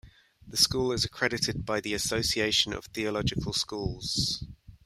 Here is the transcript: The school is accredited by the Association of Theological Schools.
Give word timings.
The 0.47 0.57
school 0.57 0.91
is 0.93 1.05
accredited 1.05 1.63
by 1.63 1.79
the 1.79 1.93
Association 1.93 2.73
of 2.73 2.85
Theological 2.85 3.53
Schools. 3.53 4.43